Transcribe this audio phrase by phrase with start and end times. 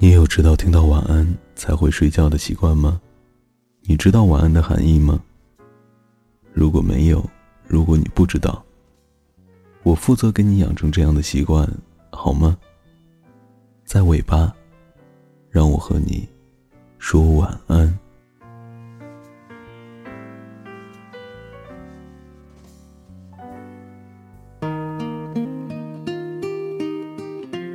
[0.00, 3.00] 你有知道听到晚安才会睡觉的习惯吗？
[3.82, 5.20] 你知道晚安的含义吗？
[6.52, 7.28] 如果没有，
[7.66, 8.64] 如果你不知道，
[9.82, 11.68] 我负责给你养成这样的习惯，
[12.10, 12.56] 好吗？
[13.84, 14.54] 在尾巴，
[15.50, 16.28] 让我和你
[17.00, 17.98] 说晚安。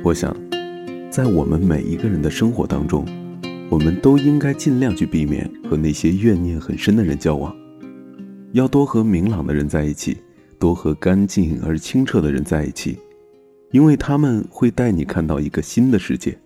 [0.02, 0.34] 我想，
[1.14, 3.06] 在我们每一个人的生活当中，
[3.70, 7.54] 我们都应该尽量去避免和那些怨念很深的人交往，
[8.50, 10.16] 要多和明朗的人在一起，
[10.58, 12.98] 多和干净而清澈的人在一起，
[13.70, 16.36] 因为他们会带你看到一个新的世界，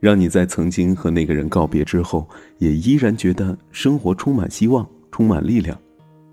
[0.00, 5.78] 让你在曾经和那个人告别之后，也依然觉得生活充满希望，充满力量，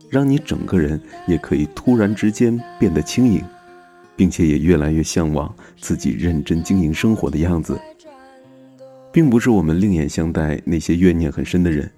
[0.10, 0.98] 让你整个人
[1.28, 3.44] 也可以突然之间变得轻盈。
[4.20, 7.80] 并且也越来越向往自己认真经营生活的样子，
[9.14, 11.90] 并不是我们另眼相待那些怨念很深的人，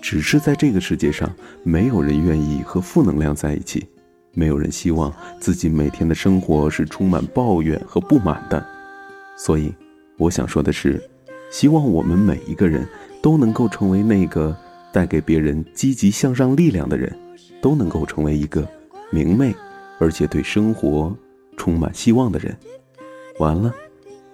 [0.00, 1.30] 只是在这个世界上，
[1.62, 3.86] 没有人愿意和负能量在一起，
[4.32, 8.66] 没有人希望自己每天的生活是充满抱怨和不满的。
[9.36, 9.70] 所以，
[10.16, 10.98] 我想说的是，
[11.50, 12.88] 希望我们每一个人
[13.20, 14.56] 都能够成为那个
[14.90, 17.14] 带给别人积极向上力量的人，
[17.60, 18.66] 都能够成为一个
[19.10, 19.54] 明媚
[19.98, 21.14] 而且对生活。
[21.58, 22.56] 充满希望的人，
[23.38, 23.74] 完了，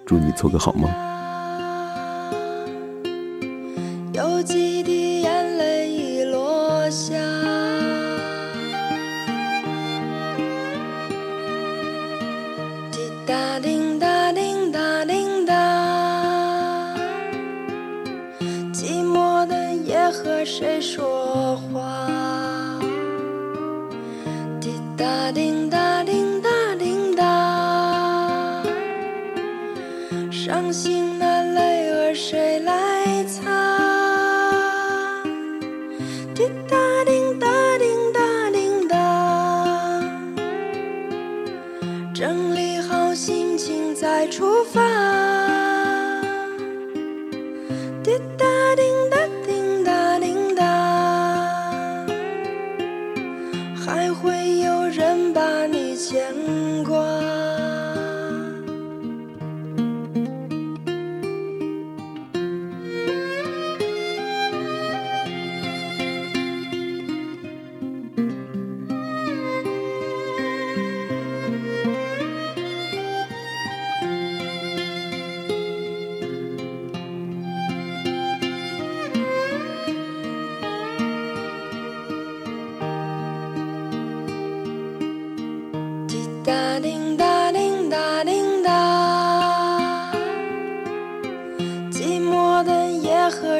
[0.05, 0.89] 祝你做个好梦。
[4.13, 7.15] 有几滴眼泪已落下，
[12.91, 16.95] 滴答滴答滴答滴答，
[18.71, 22.07] 寂寞的夜和谁说话？
[24.61, 25.84] 滴答滴答
[30.65, 33.43] 伤心的泪儿谁来擦？
[36.33, 40.01] 滴答滴答滴答滴答，
[42.15, 44.81] 整理好心情再出发。
[48.03, 50.65] 滴答滴答滴答滴答，
[53.85, 56.33] 还会有人把你牵
[56.83, 57.24] 挂。